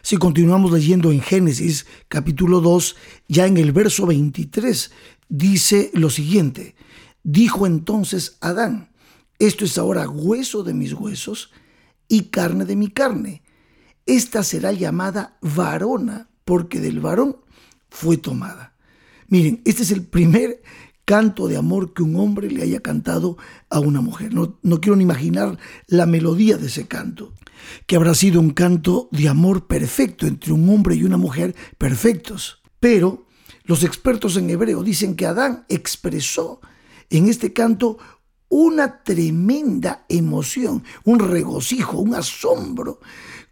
Si 0.00 0.16
continuamos 0.16 0.72
leyendo 0.72 1.12
en 1.12 1.20
Génesis 1.20 1.84
capítulo 2.08 2.62
2, 2.62 2.96
ya 3.28 3.46
en 3.46 3.58
el 3.58 3.70
verso 3.72 4.06
23, 4.06 4.92
dice 5.28 5.90
lo 5.92 6.08
siguiente, 6.08 6.74
dijo 7.22 7.66
entonces 7.66 8.38
Adán, 8.40 8.94
esto 9.38 9.66
es 9.66 9.76
ahora 9.76 10.08
hueso 10.08 10.62
de 10.62 10.72
mis 10.72 10.94
huesos 10.94 11.50
y 12.08 12.30
carne 12.30 12.64
de 12.64 12.76
mi 12.76 12.88
carne. 12.88 13.42
Esta 14.06 14.42
será 14.42 14.72
llamada 14.72 15.36
varona, 15.42 16.30
porque 16.46 16.80
del 16.80 17.00
varón 17.00 17.36
fue 17.90 18.16
tomada. 18.16 18.74
Miren, 19.28 19.60
este 19.66 19.82
es 19.82 19.90
el 19.90 20.02
primer 20.06 20.62
canto 21.04 21.48
de 21.48 21.56
amor 21.56 21.92
que 21.92 22.02
un 22.02 22.16
hombre 22.16 22.50
le 22.50 22.62
haya 22.62 22.80
cantado 22.80 23.36
a 23.70 23.80
una 23.80 24.00
mujer. 24.00 24.32
No, 24.32 24.58
no 24.62 24.80
quiero 24.80 24.96
ni 24.96 25.04
imaginar 25.04 25.58
la 25.86 26.06
melodía 26.06 26.56
de 26.56 26.66
ese 26.66 26.86
canto 26.86 27.32
que 27.86 27.96
habrá 27.96 28.14
sido 28.14 28.40
un 28.40 28.50
canto 28.50 29.08
de 29.12 29.28
amor 29.28 29.66
perfecto 29.66 30.26
entre 30.26 30.52
un 30.52 30.68
hombre 30.68 30.96
y 30.96 31.04
una 31.04 31.16
mujer 31.16 31.54
perfectos. 31.78 32.62
Pero 32.80 33.26
los 33.64 33.84
expertos 33.84 34.36
en 34.36 34.50
hebreo 34.50 34.82
dicen 34.82 35.14
que 35.14 35.26
Adán 35.26 35.64
expresó 35.68 36.60
en 37.10 37.28
este 37.28 37.52
canto 37.52 37.98
una 38.48 39.02
tremenda 39.02 40.04
emoción, 40.08 40.84
un 41.04 41.20
regocijo, 41.20 41.98
un 41.98 42.14
asombro, 42.14 43.00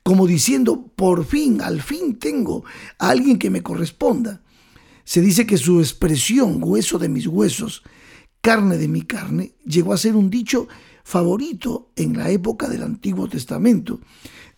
como 0.02 0.26
diciendo, 0.26 0.90
por 0.94 1.24
fin, 1.24 1.60
al 1.62 1.80
fin 1.80 2.18
tengo 2.18 2.64
a 2.98 3.10
alguien 3.10 3.38
que 3.38 3.50
me 3.50 3.62
corresponda. 3.62 4.42
Se 5.10 5.20
dice 5.20 5.44
que 5.44 5.58
su 5.58 5.80
expresión, 5.80 6.60
hueso 6.62 6.96
de 6.96 7.08
mis 7.08 7.26
huesos, 7.26 7.82
carne 8.40 8.76
de 8.76 8.86
mi 8.86 9.02
carne, 9.02 9.56
llegó 9.66 9.92
a 9.92 9.98
ser 9.98 10.14
un 10.14 10.30
dicho 10.30 10.68
favorito 11.02 11.90
en 11.96 12.16
la 12.16 12.30
época 12.30 12.68
del 12.68 12.84
Antiguo 12.84 13.28
Testamento, 13.28 13.98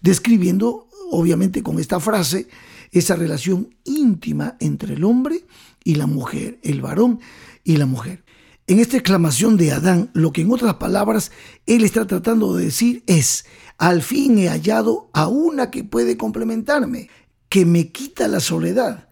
describiendo, 0.03 0.89
obviamente 1.11 1.63
con 1.63 1.79
esta 1.79 2.01
frase, 2.01 2.49
esa 2.91 3.17
relación 3.17 3.75
íntima 3.85 4.59
entre 4.61 4.93
el 4.93 5.05
hombre 5.05 5.47
y 5.85 5.95
la 5.95 6.07
mujer, 6.07 6.59
el 6.63 6.83
varón 6.83 7.21
y 7.65 7.79
la 7.79 7.87
mujer. 7.87 8.23
En 8.67 8.79
esta 8.79 8.99
exclamación 8.99 9.57
de 9.57 9.73
Adán, 9.73 10.11
lo 10.13 10.35
que 10.35 10.43
en 10.43 10.53
otras 10.53 10.75
palabras 10.75 11.33
él 11.65 11.83
está 11.83 12.07
tratando 12.07 12.55
de 12.55 12.67
decir 12.67 13.05
es, 13.07 13.47
al 13.79 14.03
fin 14.03 14.37
he 14.37 14.51
hallado 14.51 15.09
a 15.15 15.29
una 15.29 15.71
que 15.71 15.83
puede 15.83 16.19
complementarme, 16.19 17.09
que 17.49 17.65
me 17.65 17.91
quita 17.91 18.29
la 18.29 18.41
soledad, 18.41 19.09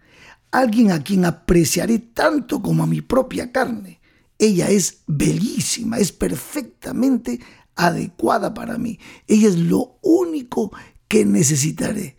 alguien 0.50 0.92
a 0.92 1.02
quien 1.02 1.24
apreciaré 1.24 1.98
tanto 1.98 2.62
como 2.62 2.82
a 2.82 2.86
mi 2.86 3.00
propia 3.00 3.52
carne. 3.52 4.00
Ella 4.38 4.70
es 4.70 5.02
bellísima, 5.06 5.98
es 5.98 6.12
perfectamente 6.12 7.40
adecuada 7.76 8.54
para 8.54 8.78
mí. 8.78 8.98
Ella 9.26 9.48
es 9.48 9.56
lo 9.56 9.98
único 10.02 10.72
que 11.08 11.24
necesitaré. 11.24 12.16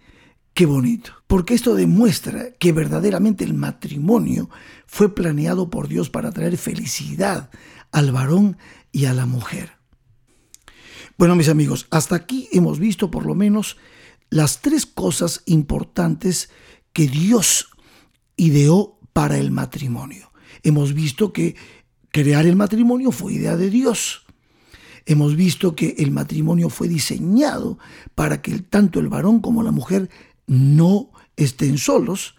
Qué 0.53 0.65
bonito, 0.65 1.13
porque 1.27 1.53
esto 1.53 1.75
demuestra 1.75 2.51
que 2.51 2.73
verdaderamente 2.73 3.43
el 3.43 3.53
matrimonio 3.53 4.49
fue 4.85 5.15
planeado 5.15 5.69
por 5.69 5.87
Dios 5.87 6.09
para 6.09 6.31
traer 6.31 6.57
felicidad 6.57 7.49
al 7.91 8.11
varón 8.11 8.57
y 8.91 9.05
a 9.05 9.13
la 9.13 9.25
mujer. 9.25 9.71
Bueno, 11.17 11.35
mis 11.35 11.49
amigos, 11.49 11.87
hasta 11.89 12.15
aquí 12.15 12.49
hemos 12.51 12.79
visto 12.79 13.09
por 13.09 13.25
lo 13.25 13.33
menos 13.33 13.77
las 14.29 14.61
tres 14.61 14.85
cosas 14.85 15.43
importantes 15.45 16.49
que 16.93 17.07
Dios 17.07 17.69
ideó 18.41 18.97
para 19.13 19.37
el 19.37 19.51
matrimonio. 19.51 20.31
Hemos 20.63 20.95
visto 20.95 21.31
que 21.31 21.55
crear 22.09 22.47
el 22.47 22.55
matrimonio 22.55 23.11
fue 23.11 23.33
idea 23.33 23.55
de 23.55 23.69
Dios. 23.69 24.25
Hemos 25.05 25.35
visto 25.35 25.75
que 25.75 25.93
el 25.99 26.09
matrimonio 26.09 26.69
fue 26.69 26.87
diseñado 26.87 27.77
para 28.15 28.41
que 28.41 28.57
tanto 28.57 28.99
el 28.99 29.09
varón 29.09 29.41
como 29.41 29.61
la 29.61 29.71
mujer 29.71 30.09
no 30.47 31.11
estén 31.37 31.77
solos. 31.77 32.33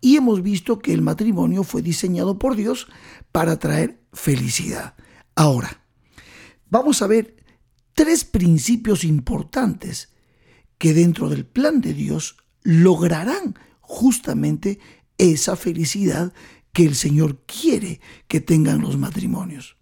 Y 0.00 0.16
hemos 0.16 0.40
visto 0.40 0.78
que 0.78 0.94
el 0.94 1.02
matrimonio 1.02 1.64
fue 1.64 1.82
diseñado 1.82 2.38
por 2.38 2.54
Dios 2.54 2.86
para 3.32 3.58
traer 3.58 4.00
felicidad. 4.12 4.94
Ahora, 5.34 5.82
vamos 6.68 7.02
a 7.02 7.08
ver 7.08 7.34
tres 7.94 8.22
principios 8.24 9.02
importantes 9.02 10.10
que 10.78 10.94
dentro 10.94 11.28
del 11.28 11.44
plan 11.44 11.80
de 11.80 11.92
Dios 11.92 12.36
lograrán 12.62 13.56
justamente 13.80 14.78
esa 15.20 15.54
felicidad 15.54 16.32
que 16.72 16.84
el 16.84 16.94
Señor 16.94 17.38
quiere 17.44 18.00
que 18.26 18.40
tengan 18.40 18.80
los 18.80 18.96
matrimonios. 18.96 19.76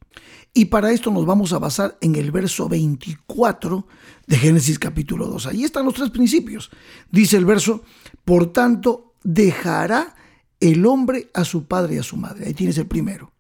Y 0.53 0.67
para 0.67 0.91
esto 0.91 1.13
nos 1.13 1.27
vamos 1.27 1.53
a 1.53 1.59
basar 1.59 1.97
en 2.01 2.17
el 2.17 2.33
verso 2.33 2.69
24 2.69 3.87
de 4.27 4.37
Génesis 4.37 4.79
capítulo 4.79 5.29
2. 5.29 5.47
Ahí 5.47 5.63
están 5.63 5.85
los 5.85 5.95
tres 5.95 6.11
principios. 6.11 6.71
Dice 7.13 7.37
el 7.37 7.45
verso, 7.45 7.85
por 8.25 8.53
tanto, 8.53 9.15
dejará 9.23 10.17
el 10.59 10.85
hombre 10.87 11.31
a 11.35 11.45
su 11.45 11.67
padre 11.67 11.95
y 11.95 11.99
a 11.99 12.03
su 12.03 12.17
madre. 12.17 12.47
Ahí 12.47 12.55
tienes 12.55 12.79
el 12.79 12.89
primero. 12.89 13.33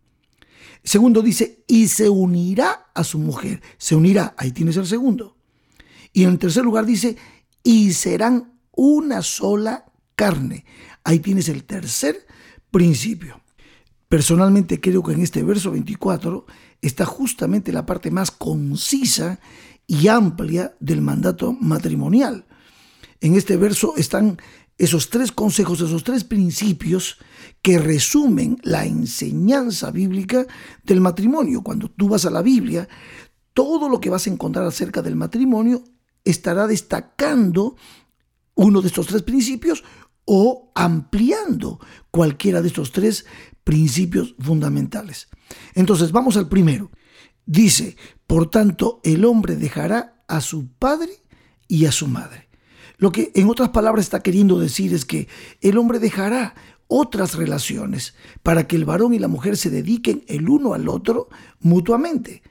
Segundo 0.85 1.21
dice, 1.21 1.64
y 1.67 1.88
se 1.88 2.09
unirá 2.09 2.90
a 2.94 3.03
su 3.03 3.18
mujer. 3.18 3.61
Se 3.77 3.96
unirá. 3.96 4.35
Ahí 4.38 4.53
tienes 4.53 4.77
el 4.77 4.87
segundo. 4.87 5.37
Y 6.12 6.22
en 6.22 6.38
tercer 6.38 6.64
lugar 6.64 6.87
dice, 6.87 7.16
y 7.64 7.92
serán 7.92 8.53
una 8.70 9.22
sola 9.22 9.87
carne. 10.14 10.64
Ahí 11.09 11.21
tienes 11.21 11.49
el 11.49 11.64
tercer 11.64 12.27
principio. 12.71 13.40
Personalmente 14.11 14.79
creo 14.79 15.03
que 15.03 15.14
en 15.14 15.23
este 15.23 15.42
verso 15.42 15.71
24 15.71 16.44
está 16.83 17.07
justamente 17.07 17.73
la 17.73 17.87
parte 17.87 18.11
más 18.11 18.31
concisa 18.31 19.40
y 19.87 20.09
amplia 20.09 20.77
del 20.81 21.01
mandato 21.01 21.55
matrimonial. 21.55 22.44
En 23.23 23.37
este 23.37 23.57
verso 23.57 23.94
están 23.97 24.37
esos 24.77 25.09
tres 25.09 25.33
consejos, 25.33 25.81
esos 25.81 26.05
tres 26.05 26.25
principios 26.25 27.16
que 27.62 27.79
resumen 27.79 28.59
la 28.62 28.85
enseñanza 28.85 29.90
bíblica 29.90 30.47
del 30.85 31.01
matrimonio. 31.01 31.62
Cuando 31.62 31.90
tú 31.90 32.11
vas 32.11 32.27
a 32.27 32.31
la 32.31 32.42
Biblia, 32.42 32.87
todo 33.55 33.88
lo 33.88 33.99
que 33.99 34.11
vas 34.11 34.27
a 34.27 34.31
encontrar 34.31 34.66
acerca 34.66 35.01
del 35.01 35.16
matrimonio 35.16 35.83
estará 36.23 36.66
destacando 36.66 37.77
uno 38.55 38.83
de 38.83 38.88
estos 38.88 39.07
tres 39.07 39.23
principios 39.23 39.83
o 40.31 40.71
ampliando 40.75 41.81
cualquiera 42.11 42.61
de 42.61 42.69
estos 42.69 42.93
tres 42.93 43.25
principios 43.64 44.35
fundamentales. 44.38 45.29
Entonces, 45.75 46.12
vamos 46.12 46.37
al 46.37 46.51
primero. 46.51 46.91
Dice, 47.47 47.97
por 48.27 48.51
tanto, 48.51 49.01
el 49.05 49.25
hombre 49.25 49.57
dejará 49.57 50.23
a 50.29 50.43
su 50.43 50.69
padre 50.69 51.12
y 51.67 51.87
a 51.87 51.93
su 51.93 52.09
madre. 52.09 52.51
Lo 52.99 53.11
que 53.11 53.33
en 53.35 53.49
otras 53.49 53.71
palabras 53.71 54.05
está 54.05 54.21
queriendo 54.21 54.59
decir 54.59 54.93
es 54.93 55.07
que 55.07 55.29
el 55.62 55.79
hombre 55.79 55.99
dejará 55.99 56.55
otras 56.88 57.35
relaciones 57.35 58.14
para 58.43 58.67
que 58.67 58.77
el 58.77 58.85
varón 58.85 59.14
y 59.14 59.19
la 59.19 59.29
mujer 59.29 59.57
se 59.57 59.71
dediquen 59.71 60.25
el 60.29 60.51
uno 60.51 60.75
al 60.75 60.91
otro 60.91 61.31
mutuamente. 61.61 62.43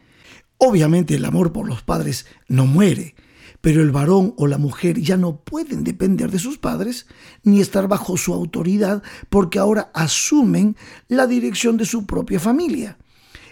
Obviamente 0.57 1.13
el 1.13 1.25
amor 1.25 1.53
por 1.53 1.67
los 1.67 1.83
padres 1.83 2.25
no 2.47 2.65
muere, 2.65 3.13
pero 3.61 3.81
el 3.81 3.91
varón 3.91 4.33
o 4.37 4.47
la 4.47 4.57
mujer 4.57 4.99
ya 4.99 5.17
no 5.17 5.41
pueden 5.41 5.83
depender 5.83 6.31
de 6.31 6.39
sus 6.39 6.57
padres 6.57 7.07
ni 7.43 7.59
estar 7.59 7.87
bajo 7.87 8.17
su 8.17 8.33
autoridad 8.33 9.03
porque 9.29 9.59
ahora 9.59 9.91
asumen 9.93 10.75
la 11.07 11.27
dirección 11.27 11.77
de 11.77 11.85
su 11.85 12.05
propia 12.05 12.39
familia. 12.39 12.97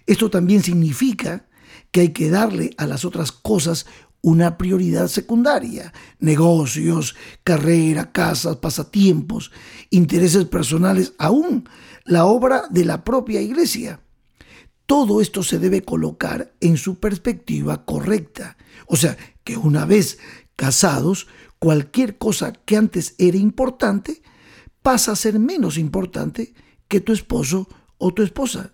Esto 0.05 0.29
también 0.29 0.61
significa 0.61 1.47
que 1.91 2.01
hay 2.01 2.09
que 2.09 2.29
darle 2.29 2.71
a 2.77 2.85
las 2.87 3.05
otras 3.05 3.31
cosas 3.31 3.85
una 4.21 4.57
prioridad 4.57 5.07
secundaria, 5.07 5.93
negocios, 6.19 7.15
carrera, 7.43 8.11
casas, 8.11 8.55
pasatiempos, 8.57 9.51
intereses 9.91 10.45
personales, 10.45 11.13
aún 11.19 11.69
la 12.05 12.25
obra 12.25 12.63
de 12.71 12.85
la 12.85 13.03
propia 13.03 13.39
iglesia. 13.41 13.99
Todo 14.85 15.21
esto 15.21 15.43
se 15.43 15.59
debe 15.59 15.83
colocar 15.83 16.53
en 16.61 16.77
su 16.77 16.99
perspectiva 16.99 17.85
correcta. 17.85 18.57
O 18.87 18.95
sea, 18.95 19.17
que 19.43 19.57
una 19.57 19.85
vez 19.85 20.19
casados, 20.55 21.27
cualquier 21.59 22.17
cosa 22.17 22.53
que 22.53 22.77
antes 22.77 23.15
era 23.17 23.37
importante 23.37 24.21
pasa 24.81 25.11
a 25.11 25.15
ser 25.15 25.39
menos 25.39 25.77
importante 25.77 26.53
que 26.87 27.01
tu 27.01 27.13
esposo 27.13 27.67
o 27.97 28.13
tu 28.13 28.21
esposa. 28.21 28.73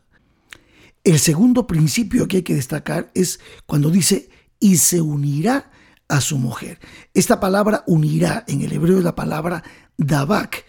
El 1.04 1.20
segundo 1.20 1.66
principio 1.66 2.28
que 2.28 2.38
hay 2.38 2.44
que 2.44 2.56
destacar 2.56 3.12
es 3.16 3.40
cuando 3.66 3.90
dice 3.90 4.30
y 4.60 4.78
se 4.78 5.02
unirá 5.02 5.72
a 6.08 6.22
su 6.22 6.38
mujer. 6.38 6.80
Esta 7.14 7.40
palabra 7.40 7.84
unirá 7.88 8.44
en 8.48 8.62
el 8.62 8.74
hebreo 8.74 8.98
es 8.98 9.04
la 9.04 9.16
palabra 9.16 9.64
dabak, 9.98 10.66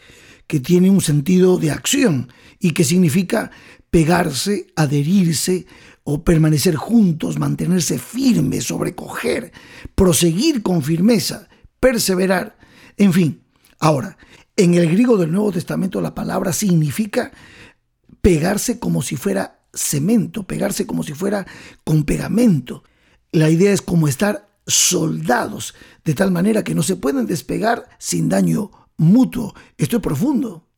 que 0.47 0.61
tiene 0.61 0.89
un 0.89 1.01
sentido 1.01 1.59
de 1.59 1.71
acción 1.71 2.33
y 2.59 2.73
que 2.73 2.85
significa 2.85 3.51
pegarse, 3.93 4.73
adherirse 4.75 5.67
o 6.03 6.25
permanecer 6.25 6.77
juntos, 6.77 7.39
mantenerse 7.39 7.99
firmes, 7.99 8.65
sobrecoger, 8.65 9.53
proseguir 9.95 10.63
con 10.63 10.83
firmeza, 10.83 11.47
perseverar, 11.79 12.57
en 12.97 13.13
fin. 13.13 13.43
Ahora, 13.79 14.17
en 14.57 14.73
el 14.73 14.89
griego 14.89 15.19
del 15.19 15.31
Nuevo 15.31 15.53
Testamento 15.53 16.01
la 16.01 16.15
palabra 16.15 16.55
significa 16.55 17.33
pegarse 18.23 18.79
como 18.79 19.03
si 19.03 19.17
fuera 19.17 19.61
cemento, 19.75 20.45
pegarse 20.45 20.87
como 20.87 21.03
si 21.03 21.13
fuera 21.13 21.47
con 21.85 22.05
pegamento. 22.05 22.85
La 23.31 23.51
idea 23.51 23.75
es 23.75 23.83
como 23.83 24.09
estar 24.09 24.49
soldados, 24.67 25.75
de 26.03 26.15
tal 26.15 26.31
manera 26.31 26.65
que 26.65 26.75
no 26.75 26.83
se 26.83 26.97
pueden 26.97 27.27
despegar 27.27 27.91
sin 27.99 28.31
daño 28.31 28.71
mutuo. 28.97 29.55
Esto 29.77 29.97
es 29.97 30.03
profundo 30.03 30.72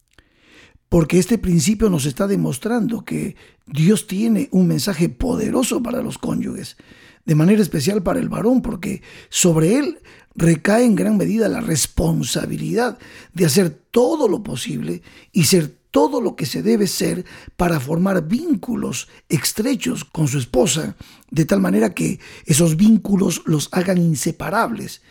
porque 0.94 1.18
este 1.18 1.38
principio 1.38 1.90
nos 1.90 2.07
está 2.07 2.28
demostrando 2.28 3.04
que 3.04 3.35
Dios 3.66 4.07
tiene 4.07 4.48
un 4.52 4.68
mensaje 4.68 5.09
poderoso 5.09 5.83
para 5.83 6.02
los 6.02 6.18
cónyuges, 6.18 6.76
de 7.24 7.35
manera 7.35 7.62
especial 7.62 8.04
para 8.04 8.20
el 8.20 8.28
varón, 8.28 8.62
porque 8.62 9.02
sobre 9.28 9.76
él 9.76 9.98
recae 10.37 10.85
en 10.85 10.94
gran 10.94 11.16
medida 11.16 11.48
la 11.48 11.61
responsabilidad 11.61 12.96
de 13.33 13.44
hacer 13.44 13.70
todo 13.90 14.28
lo 14.28 14.44
posible 14.44 15.02
y 15.33 15.46
ser 15.46 15.76
todo 15.90 16.20
lo 16.20 16.37
que 16.37 16.46
se 16.46 16.62
debe 16.62 16.87
ser 16.87 17.24
para 17.57 17.80
formar 17.80 18.28
vínculos 18.28 19.09
estrechos 19.28 20.04
con 20.04 20.28
su 20.28 20.38
esposa, 20.38 20.94
de 21.28 21.44
tal 21.44 21.61
manera 21.61 21.92
que 21.92 22.20
esos 22.46 22.76
vínculos 22.76 23.42
los 23.46 23.68
hagan 23.72 23.98
inseparables 23.98 25.02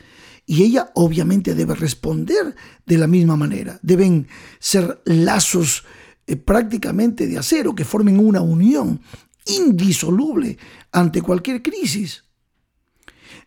y 0.45 0.63
ella 0.63 0.91
obviamente 0.95 1.55
debe 1.55 1.75
responder 1.75 2.55
de 2.85 2.97
la 2.97 3.07
misma 3.07 3.35
manera. 3.35 3.79
Deben 3.81 4.27
ser 4.59 5.01
lazos 5.05 5.85
eh, 6.27 6.35
prácticamente 6.35 7.27
de 7.27 7.37
acero 7.37 7.75
que 7.75 7.85
formen 7.85 8.19
una 8.19 8.41
unión 8.41 9.01
indisoluble 9.45 10.57
ante 10.91 11.21
cualquier 11.21 11.61
crisis. 11.61 12.23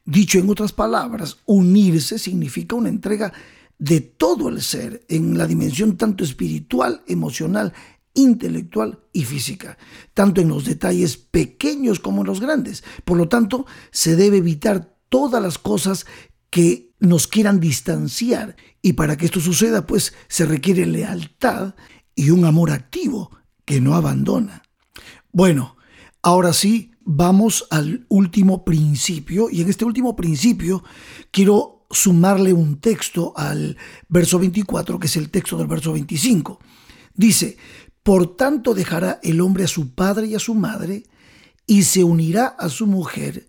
Dicho 0.04 0.38
en 0.38 0.48
otras 0.48 0.72
palabras, 0.72 1.38
unirse 1.46 2.18
significa 2.18 2.76
una 2.76 2.88
entrega 2.88 3.32
de 3.78 4.00
todo 4.00 4.48
el 4.48 4.62
ser 4.62 5.04
en 5.08 5.36
la 5.36 5.46
dimensión 5.46 5.96
tanto 5.96 6.24
espiritual, 6.24 7.02
emocional, 7.06 7.72
intelectual 8.14 9.00
y 9.12 9.24
física, 9.24 9.76
tanto 10.14 10.40
en 10.40 10.48
los 10.48 10.64
detalles 10.64 11.16
pequeños 11.16 12.00
como 12.00 12.22
en 12.22 12.28
los 12.28 12.40
grandes. 12.40 12.84
Por 13.04 13.18
lo 13.18 13.28
tanto, 13.28 13.66
se 13.90 14.16
debe 14.16 14.38
evitar 14.38 14.96
todas 15.08 15.42
las 15.42 15.58
cosas 15.58 16.06
que 16.50 16.85
nos 16.98 17.26
quieran 17.26 17.60
distanciar 17.60 18.56
y 18.82 18.94
para 18.94 19.16
que 19.16 19.26
esto 19.26 19.40
suceda, 19.40 19.86
pues 19.86 20.14
se 20.28 20.46
requiere 20.46 20.86
lealtad 20.86 21.74
y 22.14 22.30
un 22.30 22.44
amor 22.44 22.70
activo 22.70 23.30
que 23.64 23.80
no 23.80 23.94
abandona. 23.94 24.62
Bueno, 25.32 25.76
ahora 26.22 26.52
sí, 26.52 26.92
vamos 27.04 27.66
al 27.70 28.06
último 28.08 28.64
principio 28.64 29.48
y 29.50 29.60
en 29.60 29.68
este 29.68 29.84
último 29.84 30.16
principio 30.16 30.82
quiero 31.30 31.86
sumarle 31.90 32.52
un 32.52 32.80
texto 32.80 33.32
al 33.36 33.76
verso 34.08 34.38
24, 34.38 34.98
que 34.98 35.06
es 35.06 35.16
el 35.16 35.30
texto 35.30 35.56
del 35.56 35.66
verso 35.66 35.92
25. 35.92 36.58
Dice, 37.14 37.56
por 38.02 38.36
tanto 38.36 38.74
dejará 38.74 39.20
el 39.22 39.40
hombre 39.40 39.64
a 39.64 39.68
su 39.68 39.94
padre 39.94 40.26
y 40.26 40.34
a 40.34 40.40
su 40.40 40.54
madre, 40.54 41.04
y 41.66 41.82
se 41.82 42.04
unirá 42.04 42.46
a 42.46 42.68
su 42.68 42.86
mujer, 42.86 43.48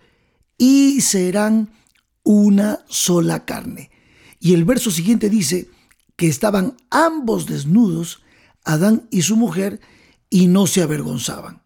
y 0.58 1.02
serán 1.02 1.70
una 2.28 2.84
sola 2.90 3.46
carne. 3.46 3.90
Y 4.38 4.54
el 4.54 4.66
verso 4.66 4.92
siguiente 4.92 5.30
dice 5.30 5.70
que 6.18 6.28
estaban 6.28 6.76
ambos 6.90 7.46
desnudos, 7.46 8.22
Adán 8.66 9.08
y 9.12 9.22
su 9.22 9.38
mujer, 9.38 9.80
y 10.30 10.48
no 10.48 10.68
se 10.68 10.82
avergonzaban. 10.82 11.62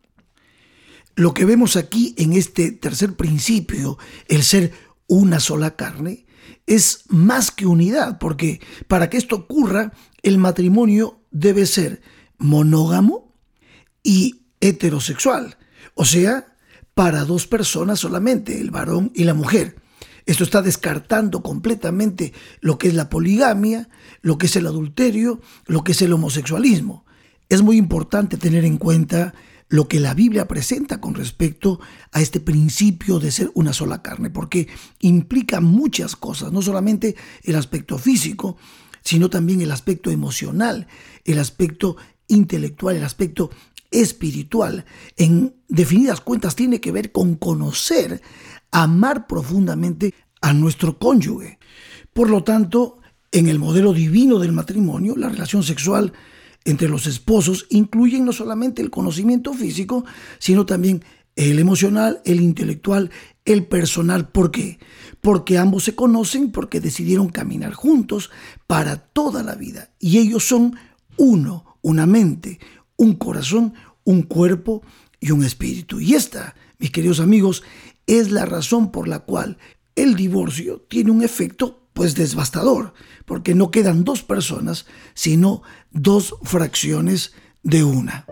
Lo 1.16 1.34
que 1.34 1.46
vemos 1.46 1.78
aquí 1.78 2.14
en 2.20 2.34
este 2.34 2.72
tercer 2.72 3.16
principio, 3.16 3.98
el 4.28 4.44
ser 4.44 4.72
una 5.08 5.40
sola 5.40 5.76
carne, 5.76 6.28
es 6.68 7.06
más 7.08 7.50
que 7.50 7.66
unidad, 7.66 8.20
porque 8.20 8.62
para 8.88 9.10
que 9.10 9.18
esto 9.18 9.38
ocurra, 9.38 9.94
el 10.22 10.38
matrimonio 10.38 11.24
debe 11.32 11.66
ser 11.66 12.04
monógamo 12.38 13.34
y 14.04 14.46
heterosexual, 14.60 15.58
o 15.96 16.06
sea, 16.06 16.56
para 16.94 17.26
dos 17.26 17.48
personas 17.48 18.00
solamente, 18.00 18.62
el 18.62 18.70
varón 18.70 19.12
y 19.16 19.24
la 19.24 19.34
mujer. 19.34 19.81
Esto 20.32 20.46
está 20.46 20.62
descartando 20.62 21.44
completamente 21.44 22.32
lo 22.62 22.78
que 22.78 22.88
es 22.88 22.94
la 22.94 23.10
poligamia, 23.10 23.90
lo 24.22 24.38
que 24.38 24.46
es 24.46 24.56
el 24.56 24.66
adulterio, 24.66 25.42
lo 25.66 25.84
que 25.84 25.92
es 25.92 26.02
el 26.02 26.14
homosexualismo. 26.14 27.04
Es 27.50 27.62
muy 27.62 27.76
importante 27.76 28.38
tener 28.38 28.64
en 28.64 28.78
cuenta 28.78 29.34
lo 29.68 29.90
que 29.90 30.00
la 30.00 30.14
Biblia 30.14 30.48
presenta 30.48 31.02
con 31.02 31.16
respecto 31.16 31.82
a 32.14 32.22
este 32.22 32.40
principio 32.40 33.20
de 33.20 33.30
ser 33.30 33.52
una 33.56 33.74
sola 33.74 34.02
carne, 34.02 34.30
porque 34.30 34.70
implica 35.02 35.60
muchas 35.60 36.16
cosas, 36.16 36.54
no 36.54 36.62
solamente 36.62 37.18
el 37.44 37.58
aspecto 37.58 37.98
físico, 37.98 38.56
sino 39.02 39.30
también 39.30 39.60
el 39.60 39.72
aspecto 39.74 40.12
emocional, 40.12 40.88
el 41.26 41.40
aspecto 41.40 41.98
intelectual, 42.30 42.96
el 42.96 43.04
aspecto 43.04 43.52
espiritual. 43.92 44.86
En 45.18 45.56
definidas 45.68 46.22
cuentas 46.22 46.56
tiene 46.56 46.80
que 46.80 46.94
ver 46.94 47.12
con 47.12 47.36
conocer, 47.36 48.22
amar 48.72 49.28
profundamente 49.28 50.14
a 50.42 50.54
nuestro 50.54 50.98
cónyuge. 50.98 51.60
Por 52.14 52.30
lo 52.30 52.44
tanto, 52.44 53.00
en 53.32 53.48
el 53.48 53.60
modelo 53.60 53.94
divino 53.94 54.40
del 54.40 54.52
matrimonio, 54.52 55.16
la 55.16 55.30
relación 55.30 55.64
sexual 55.64 56.14
entre 56.66 56.90
los 56.90 57.08
esposos 57.08 57.66
incluyen 57.70 58.26
no 58.26 58.34
solamente 58.34 58.82
el 58.82 58.90
conocimiento 58.90 59.54
físico, 59.54 60.06
sino 60.40 60.66
también 60.66 61.04
el 61.36 61.60
emocional, 61.60 62.22
el 62.26 62.42
intelectual, 62.42 63.10
el 63.46 63.66
personal. 63.66 64.30
¿Por 64.30 64.52
qué? 64.52 64.80
Porque 65.22 65.58
ambos 65.58 65.84
se 65.86 65.96
conocen 65.96 66.52
porque 66.52 66.80
decidieron 66.80 67.30
caminar 67.30 67.74
juntos 67.74 68.30
para 68.68 68.98
toda 68.98 69.44
la 69.44 69.56
vida. 69.56 69.92
Y 70.00 70.18
ellos 70.20 70.48
son 70.48 70.76
uno, 71.18 71.78
una 71.82 72.06
mente, 72.06 72.60
un 72.98 73.16
corazón, 73.16 73.74
un 74.04 74.24
cuerpo 74.24 74.84
y 75.20 75.32
un 75.32 75.44
espíritu. 75.44 76.00
Y 76.00 76.14
esta, 76.16 76.56
mis 76.80 76.92
queridos 76.92 77.20
amigos, 77.20 77.64
es 78.20 78.30
la 78.30 78.46
razón 78.46 78.92
por 78.92 79.08
la 79.08 79.20
cual 79.20 79.58
el 79.96 80.16
divorcio 80.16 80.82
tiene 80.90 81.12
un 81.12 81.24
efecto 81.24 81.88
pues 81.94 82.14
devastador, 82.16 82.94
porque 83.26 83.56
no 83.56 83.72
quedan 83.72 84.04
dos 84.04 84.22
personas, 84.24 84.86
sino 85.14 85.62
dos 85.92 86.36
fracciones 86.44 87.34
de 87.64 87.84
una. 87.84 88.26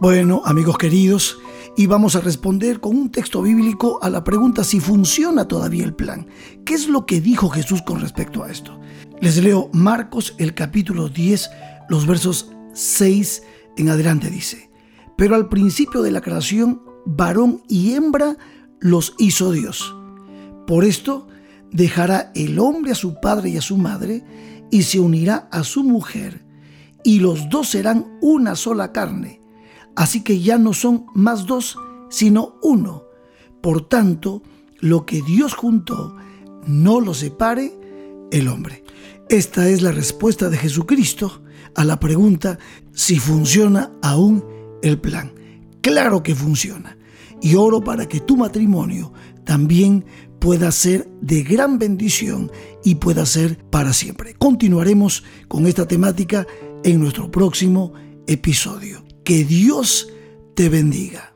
Bueno, 0.00 0.42
amigos 0.44 0.78
queridos, 0.78 1.38
y 1.76 1.86
vamos 1.86 2.16
a 2.16 2.20
responder 2.20 2.80
con 2.80 2.96
un 2.96 3.10
texto 3.10 3.42
bíblico 3.42 3.98
a 4.02 4.10
la 4.10 4.24
pregunta 4.24 4.64
si 4.64 4.80
funciona 4.80 5.46
todavía 5.48 5.84
el 5.84 5.94
plan. 5.94 6.26
¿Qué 6.64 6.74
es 6.74 6.88
lo 6.88 7.06
que 7.06 7.20
dijo 7.20 7.48
Jesús 7.50 7.82
con 7.82 8.00
respecto 8.00 8.42
a 8.42 8.50
esto? 8.50 8.81
Les 9.22 9.40
leo 9.40 9.70
Marcos 9.72 10.34
el 10.38 10.52
capítulo 10.52 11.08
10, 11.08 11.48
los 11.88 12.08
versos 12.08 12.50
6 12.72 13.44
en 13.76 13.88
adelante 13.88 14.28
dice. 14.30 14.68
Pero 15.16 15.36
al 15.36 15.48
principio 15.48 16.02
de 16.02 16.10
la 16.10 16.20
creación, 16.20 16.82
varón 17.06 17.62
y 17.68 17.92
hembra 17.92 18.36
los 18.80 19.14
hizo 19.18 19.52
Dios. 19.52 19.94
Por 20.66 20.82
esto 20.82 21.28
dejará 21.70 22.32
el 22.34 22.58
hombre 22.58 22.90
a 22.90 22.96
su 22.96 23.20
padre 23.20 23.50
y 23.50 23.56
a 23.58 23.62
su 23.62 23.76
madre 23.76 24.24
y 24.72 24.82
se 24.82 24.98
unirá 24.98 25.48
a 25.52 25.62
su 25.62 25.84
mujer, 25.84 26.44
y 27.04 27.20
los 27.20 27.48
dos 27.48 27.68
serán 27.68 28.18
una 28.22 28.56
sola 28.56 28.90
carne. 28.90 29.40
Así 29.94 30.24
que 30.24 30.40
ya 30.40 30.58
no 30.58 30.72
son 30.72 31.06
más 31.14 31.46
dos, 31.46 31.78
sino 32.10 32.56
uno. 32.60 33.04
Por 33.60 33.88
tanto, 33.88 34.42
lo 34.80 35.06
que 35.06 35.22
Dios 35.22 35.54
juntó, 35.54 36.16
no 36.66 37.00
lo 37.00 37.14
separe 37.14 37.72
el 38.32 38.48
hombre. 38.48 38.82
Esta 39.28 39.68
es 39.68 39.82
la 39.82 39.92
respuesta 39.92 40.50
de 40.50 40.58
Jesucristo 40.58 41.42
a 41.74 41.84
la 41.84 41.98
pregunta 41.98 42.58
si 42.92 43.18
funciona 43.18 43.92
aún 44.02 44.44
el 44.82 44.98
plan. 44.98 45.32
Claro 45.80 46.22
que 46.22 46.34
funciona. 46.34 46.98
Y 47.40 47.54
oro 47.56 47.82
para 47.82 48.06
que 48.06 48.20
tu 48.20 48.36
matrimonio 48.36 49.12
también 49.44 50.04
pueda 50.38 50.70
ser 50.70 51.08
de 51.20 51.42
gran 51.42 51.78
bendición 51.78 52.50
y 52.84 52.96
pueda 52.96 53.26
ser 53.26 53.58
para 53.70 53.92
siempre. 53.92 54.34
Continuaremos 54.34 55.24
con 55.48 55.66
esta 55.66 55.86
temática 55.86 56.46
en 56.84 57.00
nuestro 57.00 57.30
próximo 57.30 57.92
episodio. 58.26 59.04
Que 59.24 59.44
Dios 59.44 60.08
te 60.54 60.68
bendiga. 60.68 61.31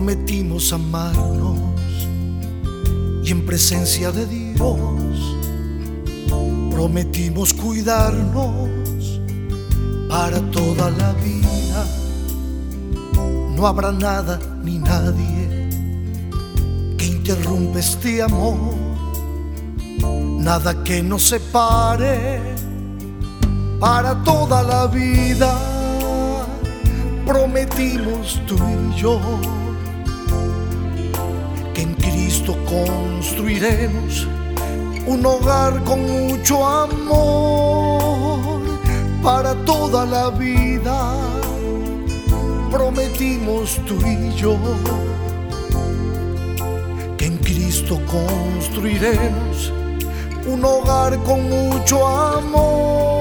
Prometimos 0.00 0.72
amarnos 0.72 1.58
y 3.22 3.30
en 3.30 3.44
presencia 3.44 4.10
de 4.10 4.24
Dios 4.24 4.78
prometimos 6.70 7.52
cuidarnos 7.52 9.20
para 10.08 10.40
toda 10.50 10.90
la 10.90 11.12
vida. 11.12 11.84
No 13.54 13.66
habrá 13.66 13.92
nada 13.92 14.38
ni 14.64 14.78
nadie 14.78 15.68
que 16.96 17.04
interrumpa 17.04 17.78
este 17.78 18.22
amor, 18.22 18.56
nada 20.38 20.82
que 20.82 21.02
nos 21.02 21.24
separe 21.24 22.40
para 23.78 24.14
toda 24.24 24.62
la 24.62 24.86
vida. 24.86 25.54
Prometimos 27.26 28.40
tú 28.46 28.56
y 28.56 28.98
yo 28.98 29.20
construiremos 32.70 34.28
un 35.04 35.26
hogar 35.26 35.82
con 35.82 36.00
mucho 36.02 36.64
amor 36.64 37.98
para 39.22 39.54
toda 39.64 40.06
la 40.06 40.30
vida. 40.30 41.16
Prometimos 42.70 43.80
tú 43.86 43.96
y 44.06 44.32
yo 44.36 44.56
que 47.18 47.26
en 47.26 47.38
Cristo 47.38 48.00
construiremos 48.06 49.72
un 50.46 50.64
hogar 50.64 51.18
con 51.24 51.50
mucho 51.50 52.06
amor. 52.06 53.19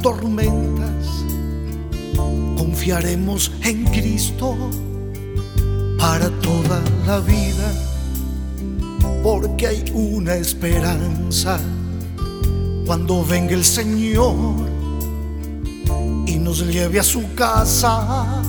Tormentas, 0.00 1.06
confiaremos 2.56 3.52
en 3.62 3.84
Cristo 3.86 4.56
para 5.98 6.30
toda 6.40 6.80
la 7.06 7.20
vida, 7.20 7.72
porque 9.22 9.66
hay 9.66 9.84
una 9.94 10.34
esperanza 10.34 11.58
cuando 12.86 13.24
venga 13.24 13.54
el 13.54 13.64
Señor 13.64 14.34
y 16.26 16.36
nos 16.38 16.66
lleve 16.66 17.00
a 17.00 17.04
su 17.04 17.34
casa 17.34 18.42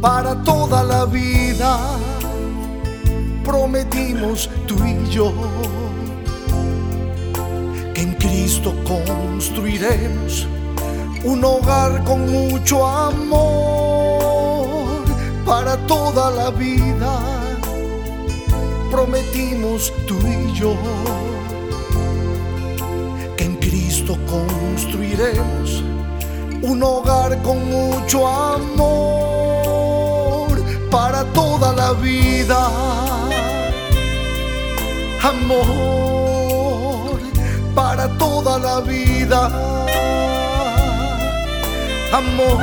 para 0.00 0.42
toda 0.42 0.82
la 0.82 1.04
vida. 1.04 1.78
Prometimos 3.44 4.48
tú 4.66 4.76
y 4.84 5.10
yo 5.10 5.32
Cristo 8.60 8.76
construiremos 8.84 10.46
un 11.24 11.42
hogar 11.42 12.04
con 12.04 12.30
mucho 12.30 12.86
amor 12.86 14.20
para 15.46 15.78
toda 15.86 16.30
la 16.30 16.50
vida. 16.50 17.20
Prometimos 18.90 19.90
tú 20.06 20.18
y 20.26 20.52
yo 20.52 20.76
que 23.38 23.44
en 23.44 23.56
Cristo 23.56 24.18
construiremos 24.28 25.82
un 26.60 26.82
hogar 26.82 27.40
con 27.40 27.66
mucho 27.66 28.28
amor 28.28 29.40
para 30.90 31.24
toda 31.32 31.72
la 31.72 31.94
vida. 31.94 32.68
Amor 35.22 36.09
toda 38.20 38.58
la 38.58 38.80
vida. 38.80 39.40
Amor 42.12 42.58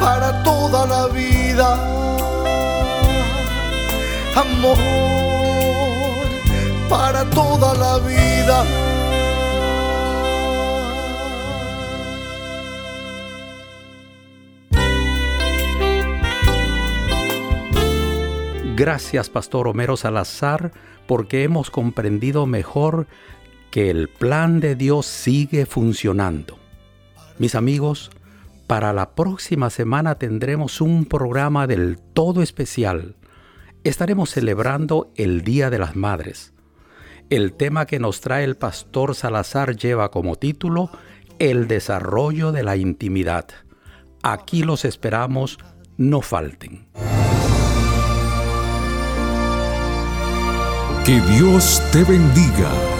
para 0.00 0.42
toda 0.42 0.86
la 0.86 1.02
vida. 1.08 1.68
Amor 4.44 4.78
para 6.88 7.22
toda 7.30 7.74
la 7.74 7.98
vida. 7.98 8.64
Gracias, 18.76 19.28
Pastor 19.28 19.68
Homero 19.68 19.98
Salazar, 19.98 20.72
porque 21.06 21.44
hemos 21.44 21.70
comprendido 21.70 22.46
mejor 22.46 23.06
que 23.70 23.90
el 23.90 24.08
plan 24.08 24.60
de 24.60 24.74
Dios 24.74 25.06
sigue 25.06 25.66
funcionando. 25.66 26.58
Mis 27.38 27.54
amigos, 27.54 28.10
para 28.66 28.92
la 28.92 29.14
próxima 29.14 29.70
semana 29.70 30.16
tendremos 30.16 30.80
un 30.80 31.04
programa 31.04 31.66
del 31.66 31.98
todo 31.98 32.42
especial. 32.42 33.16
Estaremos 33.82 34.30
celebrando 34.30 35.10
el 35.16 35.42
Día 35.42 35.70
de 35.70 35.78
las 35.78 35.96
Madres. 35.96 36.52
El 37.30 37.52
tema 37.52 37.86
que 37.86 37.98
nos 37.98 38.20
trae 38.20 38.44
el 38.44 38.56
pastor 38.56 39.14
Salazar 39.14 39.76
lleva 39.76 40.10
como 40.10 40.36
título 40.36 40.90
El 41.38 41.68
desarrollo 41.68 42.52
de 42.52 42.62
la 42.64 42.76
intimidad. 42.76 43.46
Aquí 44.22 44.62
los 44.62 44.84
esperamos, 44.84 45.58
no 45.96 46.20
falten. 46.20 46.86
Que 51.04 51.20
Dios 51.20 51.82
te 51.92 52.04
bendiga. 52.04 52.99